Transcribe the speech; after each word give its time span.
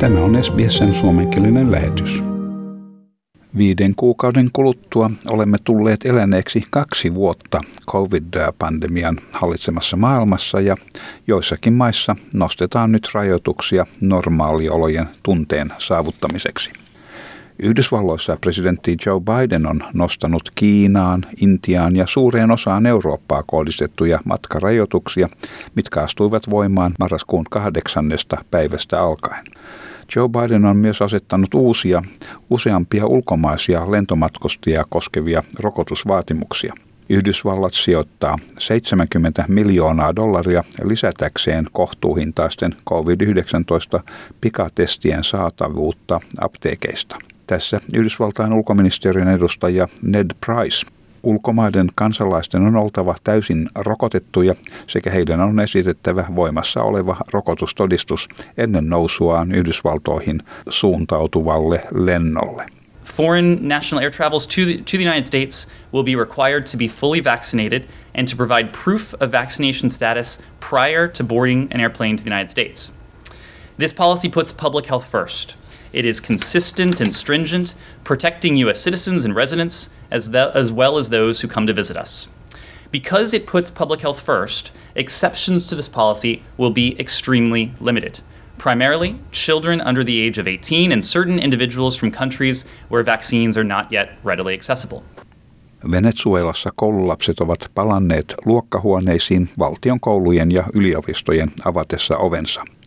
Tämä 0.00 0.20
on 0.20 0.44
SBSn 0.44 0.94
suomenkielinen 0.94 1.72
lähetys. 1.72 2.22
Viiden 3.56 3.94
kuukauden 3.96 4.50
kuluttua 4.52 5.10
olemme 5.28 5.58
tulleet 5.64 6.06
eläneeksi 6.06 6.64
kaksi 6.70 7.14
vuotta 7.14 7.60
COVID-pandemian 7.90 9.18
hallitsemassa 9.32 9.96
maailmassa 9.96 10.60
ja 10.60 10.76
joissakin 11.26 11.72
maissa 11.72 12.16
nostetaan 12.32 12.92
nyt 12.92 13.08
rajoituksia 13.14 13.86
normaaliolojen 14.00 15.06
tunteen 15.22 15.72
saavuttamiseksi. 15.78 16.70
Yhdysvalloissa 17.62 18.36
presidentti 18.40 18.96
Joe 19.06 19.20
Biden 19.20 19.66
on 19.66 19.84
nostanut 19.92 20.52
Kiinaan, 20.54 21.26
Intiaan 21.40 21.96
ja 21.96 22.06
suureen 22.06 22.50
osaan 22.50 22.86
Eurooppaa 22.86 23.42
kohdistettuja 23.46 24.20
matkarajoituksia, 24.24 25.28
mitkä 25.74 26.00
astuivat 26.00 26.50
voimaan 26.50 26.94
marraskuun 26.98 27.44
kahdeksannesta 27.50 28.44
päivästä 28.50 29.02
alkaen. 29.02 29.44
Joe 30.16 30.28
Biden 30.28 30.64
on 30.64 30.76
myös 30.76 31.02
asettanut 31.02 31.54
uusia, 31.54 32.02
useampia 32.50 33.06
ulkomaisia 33.06 33.90
lentomatkustajia 33.90 34.84
koskevia 34.88 35.42
rokotusvaatimuksia. 35.58 36.74
Yhdysvallat 37.08 37.74
sijoittaa 37.74 38.36
70 38.58 39.44
miljoonaa 39.48 40.16
dollaria 40.16 40.64
lisätäkseen 40.84 41.66
kohtuuhintaisten 41.72 42.76
COVID-19 42.90 44.02
pikatestien 44.40 45.24
saatavuutta 45.24 46.20
apteekeista. 46.40 47.16
Tässä 47.46 47.80
Yhdysvaltain 47.94 48.52
ulkoministeriön 48.52 49.28
edustaja 49.28 49.88
Ned 50.02 50.30
Price 50.46 50.86
Ulkomaiden 51.22 51.88
kansalaisten 51.94 52.62
on 52.62 52.76
oltava 52.76 53.14
täysin 53.24 53.68
rokotettuja 53.74 54.54
sekä 54.86 55.10
heidän 55.10 55.40
on 55.40 55.60
esitettävä 55.60 56.24
voimassa 56.36 56.82
oleva 56.82 57.16
rokotustodistus 57.32 58.28
ennen 58.56 58.88
nousuaan 58.88 59.54
Yhdysvaltoihin 59.54 60.42
suuntautuvalle 60.68 61.84
lennolle. 61.90 62.66
Foreign 63.04 63.58
national 63.68 64.02
air 64.02 64.10
travels 64.10 64.46
to 64.46 64.64
the, 64.64 64.76
to 64.76 64.96
the 64.96 65.02
United 65.02 65.24
States 65.24 65.66
will 65.92 66.04
be 66.04 66.14
required 66.14 66.66
to 66.66 66.76
be 66.76 66.88
fully 66.88 67.24
vaccinated 67.24 67.88
and 68.14 68.28
to 68.28 68.36
provide 68.36 68.72
proof 68.84 69.14
of 69.20 69.32
vaccination 69.32 69.90
status 69.90 70.38
prior 70.60 71.08
to 71.08 71.24
boarding 71.24 71.68
an 71.72 71.80
airplane 71.80 72.16
to 72.16 72.24
the 72.24 72.30
United 72.30 72.50
States. 72.50 72.92
This 73.78 73.92
policy 73.92 74.28
puts 74.28 74.52
public 74.52 74.86
health 74.86 75.06
first. 75.10 75.54
It 75.92 76.04
is 76.04 76.20
consistent 76.20 77.00
and 77.00 77.14
stringent, 77.14 77.74
protecting 78.04 78.56
U.S. 78.56 78.80
citizens 78.80 79.24
and 79.24 79.34
residents 79.34 79.90
as, 80.10 80.30
the, 80.30 80.50
as 80.54 80.70
well 80.70 80.98
as 80.98 81.08
those 81.08 81.40
who 81.40 81.48
come 81.48 81.66
to 81.66 81.72
visit 81.72 81.96
us. 81.96 82.28
Because 82.90 83.34
it 83.34 83.46
puts 83.46 83.70
public 83.70 84.00
health 84.00 84.20
first, 84.20 84.72
exceptions 84.94 85.66
to 85.66 85.74
this 85.74 85.88
policy 85.88 86.42
will 86.56 86.70
be 86.70 86.98
extremely 86.98 87.72
limited. 87.80 88.20
Primarily, 88.58 89.16
children 89.30 89.80
under 89.80 90.02
the 90.02 90.20
age 90.20 90.38
of 90.38 90.46
18 90.46 90.92
and 90.92 91.04
certain 91.04 91.38
individuals 91.38 91.96
from 91.96 92.10
countries 92.10 92.64
where 92.88 93.02
vaccines 93.02 93.56
are 93.56 93.64
not 93.64 93.92
yet 93.92 94.10
readily 94.24 94.54
accessible. 94.54 95.02
Venezuelassa 95.90 96.70
koululapset 96.74 97.40
ovat 97.40 97.70
palanneet 97.74 98.34
luokkahuoneisiin 98.44 99.48
valtion 99.58 100.00
koulujen 100.00 100.52
ja 100.52 100.64
yliopistojen 100.74 101.52
avatessa 101.64 102.16
ovensa– 102.16 102.64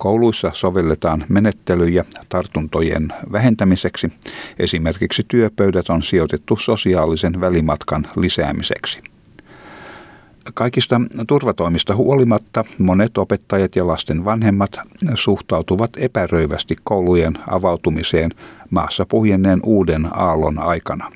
Kouluissa 0.00 0.50
sovelletaan 0.54 1.24
menettelyjä 1.28 2.04
tartuntojen 2.28 3.08
vähentämiseksi. 3.32 4.12
Esimerkiksi 4.58 5.24
työpöydät 5.28 5.90
on 5.90 6.02
sijoitettu 6.02 6.56
sosiaalisen 6.56 7.40
välimatkan 7.40 8.06
lisäämiseksi. 8.16 9.02
Kaikista 10.54 11.00
turvatoimista 11.26 11.96
huolimatta 11.96 12.64
monet 12.78 13.18
opettajat 13.18 13.76
ja 13.76 13.86
lasten 13.86 14.24
vanhemmat 14.24 14.70
suhtautuvat 15.14 15.90
epäröivästi 15.96 16.76
koulujen 16.84 17.34
avautumiseen 17.50 18.30
maassa 18.70 19.06
puhjenneen 19.06 19.60
uuden 19.64 20.08
aallon 20.12 20.58
aikana. 20.58 21.12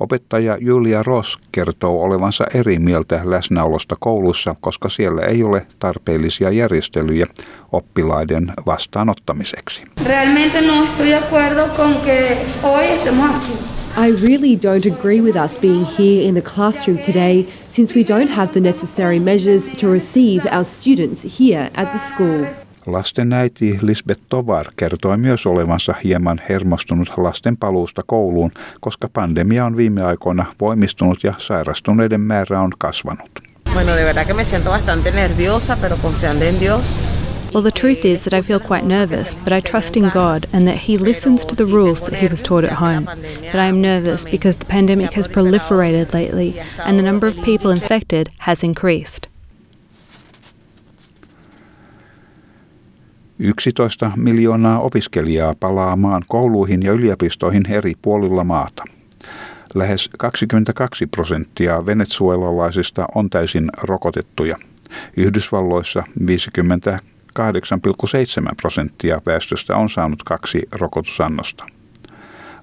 Opettaja 0.00 0.56
Julia 0.60 1.02
Ross 1.02 1.38
kertoo 1.52 2.02
olevansa 2.02 2.44
eri 2.54 2.78
mieltä 2.78 3.20
läsnäolosta 3.24 3.96
koulussa, 4.00 4.54
koska 4.60 4.88
siellä 4.88 5.22
ei 5.22 5.42
ole 5.42 5.66
tarpeellisia 5.78 6.50
järjestelyjä 6.50 7.26
oppilaiden 7.72 8.52
vastaanottamiseksi. 8.66 9.84
Realmente 10.04 10.60
no 10.60 10.84
estoy 10.84 11.06
de 11.06 11.16
acuerdo 11.16 11.68
con 11.76 11.94
que 12.04 12.46
hoy 12.62 12.84
estemos 12.84 13.36
aquí. 13.36 13.52
I 13.96 14.10
really 14.10 14.56
don't 14.56 14.84
agree 14.86 15.20
with 15.20 15.36
us 15.36 15.56
being 15.56 15.84
here 15.84 16.20
in 16.20 16.34
the 16.34 16.42
classroom 16.42 16.98
today 16.98 17.46
since 17.68 17.94
we 17.94 18.02
don't 18.02 18.28
have 18.28 18.52
the 18.52 18.60
necessary 18.60 19.20
measures 19.20 19.70
to 19.80 19.88
receive 19.88 20.42
our 20.50 20.64
students 20.64 21.22
here 21.22 21.70
at 21.76 21.92
the 21.92 21.98
school. 21.98 22.63
Lasten 22.86 23.32
äiti 23.32 23.78
Lisbeth 23.82 24.22
Tovar 24.28 24.66
kertoi 24.76 25.16
myös 25.16 25.46
olevansa 25.46 25.94
hieman 26.04 26.40
hermostunut 26.48 27.12
lasten 27.16 27.56
paluusta 27.56 28.02
kouluun, 28.06 28.50
koska 28.80 29.08
pandemia 29.12 29.64
on 29.64 29.76
viime 29.76 30.02
aikoina 30.02 30.52
voimistunut 30.60 31.24
ja 31.24 31.34
sairastuneiden 31.38 32.20
määrä 32.20 32.60
on 32.60 32.70
kasvanut. 32.78 33.30
Bueno, 33.72 33.96
de 33.96 34.04
verdad 34.04 34.26
que 34.26 34.34
me 34.34 34.44
siento 34.44 34.70
bastante 34.70 35.10
nerviosa, 35.10 35.76
pero 35.80 35.96
confiando 35.96 36.44
en 36.44 36.60
Dios. 36.60 36.96
Well, 37.54 37.62
the 37.62 37.70
truth 37.70 38.04
is 38.04 38.24
that 38.24 38.34
I 38.34 38.42
feel 38.42 38.58
quite 38.58 38.86
nervous, 38.86 39.36
but 39.36 39.52
I 39.52 39.60
trust 39.60 39.96
in 39.96 40.10
God 40.10 40.44
and 40.52 40.66
that 40.66 40.88
He 40.88 40.96
listens 40.96 41.46
to 41.46 41.54
the 41.54 41.66
rules 41.66 42.02
that 42.02 42.14
He 42.14 42.28
was 42.28 42.42
taught 42.42 42.64
at 42.64 42.80
home. 42.80 43.04
But 43.52 43.60
I 43.60 43.68
am 43.68 43.80
nervous 43.80 44.24
because 44.24 44.58
the 44.58 44.66
pandemic 44.66 45.12
has 45.12 45.28
proliferated 45.28 46.12
lately 46.12 46.60
and 46.84 46.98
the 46.98 47.04
number 47.04 47.28
of 47.28 47.36
people 47.44 47.70
infected 47.70 48.28
has 48.38 48.64
increased. 48.64 49.28
11 53.38 54.12
miljoonaa 54.16 54.80
opiskelijaa 54.80 55.54
palaa 55.60 55.96
maan 55.96 56.22
kouluihin 56.28 56.82
ja 56.82 56.92
yliopistoihin 56.92 57.70
eri 57.70 57.92
puolilla 58.02 58.44
maata. 58.44 58.84
Lähes 59.74 60.10
22 60.18 61.06
prosenttia 61.06 61.86
venezuelalaisista 61.86 63.06
on 63.14 63.30
täysin 63.30 63.70
rokotettuja. 63.82 64.56
Yhdysvalloissa 65.16 66.04
58,7 66.20 66.26
prosenttia 68.56 69.20
väestöstä 69.26 69.76
on 69.76 69.90
saanut 69.90 70.22
kaksi 70.22 70.62
rokotusannosta. 70.72 71.64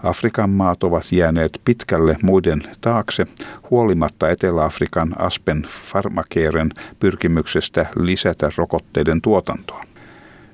Afrikan 0.04 0.50
maat 0.50 0.84
ovat 0.84 1.12
jääneet 1.12 1.62
pitkälle 1.66 2.18
muiden 2.24 2.64
taakse 2.82 3.26
huolimatta 3.70 4.30
Etelä-Afrikan 4.30 5.22
Aspen 5.22 5.66
Pharmacaren 5.90 6.70
pyrkimyksestä 7.00 7.86
lisätä 7.96 8.52
rokotteiden 8.58 9.22
tuotantoa. 9.22 9.91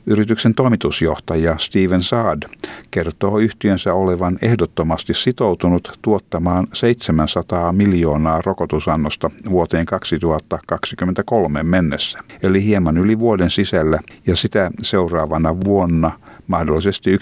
Yrityksen 0.09 0.53
toimitusjohtaja 0.53 1.57
Steven 1.57 2.03
Saad 2.03 2.44
kertoo 2.91 3.38
yhtiönsä 3.40 3.94
olevan 3.94 4.40
ehdottomasti 4.41 5.13
sitoutunut 5.13 6.00
tuottamaan 6.01 6.68
700 6.73 7.72
miljoonaa 7.72 8.41
rokotusannosta 8.46 9.31
vuoteen 9.50 9.85
2023 9.85 11.63
mennessä, 11.63 12.19
eli 12.44 12.63
hieman 12.63 12.97
yli 12.97 13.19
vuoden 13.19 13.50
sisällä 13.50 14.00
ja 14.28 14.35
sitä 14.35 14.72
seuraavana 14.81 15.56
vuonna 15.66 16.12
mahdollisesti 16.47 17.16
1,3 17.16 17.22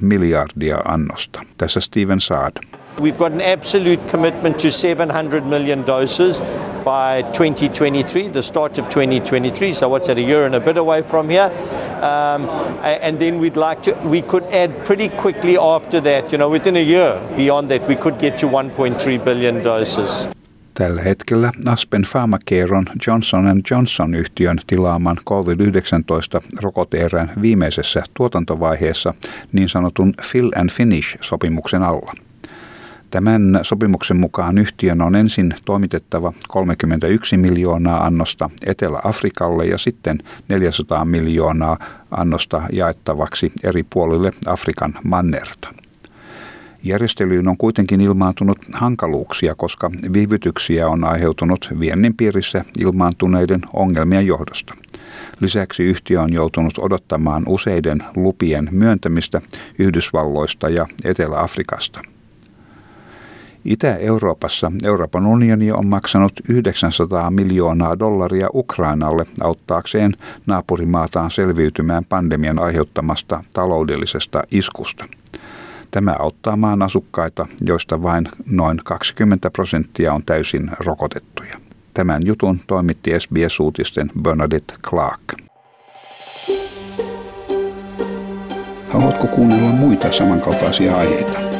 miljardia 0.00 0.78
annosta. 0.84 1.42
Tässä 1.58 1.80
Steven 1.80 2.20
Saad. 2.20 2.52
We've 3.00 3.18
got 3.18 3.32
an 3.32 3.40
absolute 3.54 4.02
commitment 4.10 4.56
to 4.56 4.70
700 4.70 5.40
million 5.40 5.86
doses 5.86 6.44
by 6.84 7.22
2023, 7.22 8.28
the 8.28 8.42
start 8.42 8.78
of 8.78 8.84
2023. 8.88 9.72
So 9.74 9.88
what's 9.88 10.06
that, 10.06 10.18
a 10.18 10.20
year 10.20 10.46
and 10.46 10.54
a 10.54 10.60
bit 10.60 10.76
away 10.76 11.02
from 11.02 11.28
here? 11.28 11.50
Um, 12.00 12.48
and 13.02 13.18
then 13.18 13.40
we'd 13.40 13.56
like 13.56 13.82
to, 13.82 13.92
we 14.08 14.22
could 14.22 14.44
add 14.52 14.70
pretty 14.86 15.08
quickly 15.08 15.58
after 15.58 16.00
that, 16.00 16.32
you 16.32 16.38
know, 16.38 16.50
within 16.50 16.76
a 16.76 16.82
year 16.82 17.20
beyond 17.36 17.68
that, 17.68 17.88
we 17.88 17.96
could 17.96 18.18
get 18.18 18.38
to 18.38 18.46
1.3 18.46 19.24
billion 19.24 19.64
doses. 19.64 20.28
Tällä 20.74 21.02
hetkellä 21.02 21.52
Aspen 21.66 22.02
Pharmacare 22.02 22.76
on 22.76 22.84
Johnson 23.06 23.62
Johnson-yhtiön 23.70 24.58
tilaaman 24.66 25.16
COVID-19-rokoteerän 25.28 27.30
viimeisessä 27.42 28.02
tuotantovaiheessa 28.14 29.14
niin 29.52 29.68
sanotun 29.68 30.14
fill 30.22 30.50
and 30.56 30.70
finish-sopimuksen 30.70 31.82
alla. 31.82 32.12
Tämän 33.10 33.60
sopimuksen 33.62 34.16
mukaan 34.16 34.58
yhtiön 34.58 35.02
on 35.02 35.14
ensin 35.14 35.54
toimitettava 35.64 36.32
31 36.48 37.36
miljoonaa 37.36 38.06
annosta 38.06 38.50
Etelä-Afrikalle 38.66 39.66
ja 39.66 39.78
sitten 39.78 40.18
400 40.48 41.04
miljoonaa 41.04 41.78
annosta 42.10 42.62
jaettavaksi 42.72 43.52
eri 43.64 43.82
puolille 43.82 44.30
Afrikan 44.46 44.94
mannerta. 45.04 45.74
Järjestelyyn 46.82 47.48
on 47.48 47.56
kuitenkin 47.56 48.00
ilmaantunut 48.00 48.58
hankaluuksia, 48.72 49.54
koska 49.54 49.90
viivytyksiä 50.12 50.88
on 50.88 51.04
aiheutunut 51.04 51.68
viennin 51.80 52.16
piirissä 52.16 52.64
ilmaantuneiden 52.78 53.60
ongelmien 53.72 54.26
johdosta. 54.26 54.74
Lisäksi 55.40 55.82
yhtiö 55.82 56.20
on 56.20 56.32
joutunut 56.32 56.78
odottamaan 56.78 57.42
useiden 57.46 58.04
lupien 58.16 58.68
myöntämistä 58.70 59.40
Yhdysvalloista 59.78 60.68
ja 60.68 60.86
Etelä-Afrikasta. 61.04 62.00
Itä-Euroopassa 63.64 64.72
Euroopan 64.84 65.26
unioni 65.26 65.72
on 65.72 65.86
maksanut 65.86 66.32
900 66.48 67.30
miljoonaa 67.30 67.98
dollaria 67.98 68.48
Ukrainalle 68.54 69.26
auttaakseen 69.40 70.12
naapurimaataan 70.46 71.30
selviytymään 71.30 72.04
pandemian 72.04 72.58
aiheuttamasta 72.58 73.44
taloudellisesta 73.52 74.42
iskusta. 74.50 75.04
Tämä 75.90 76.16
auttaa 76.18 76.56
maan 76.56 76.82
asukkaita, 76.82 77.46
joista 77.60 78.02
vain 78.02 78.28
noin 78.50 78.80
20 78.84 79.50
prosenttia 79.50 80.12
on 80.12 80.22
täysin 80.26 80.70
rokotettuja. 80.78 81.56
Tämän 81.94 82.22
jutun 82.24 82.60
toimitti 82.66 83.10
SBS-uutisten 83.20 84.10
Bernadette 84.22 84.74
Clark. 84.88 85.20
Haluatko 88.88 89.26
kuunnella 89.26 89.68
muita 89.68 90.12
samankaltaisia 90.12 90.96
aiheita? 90.96 91.59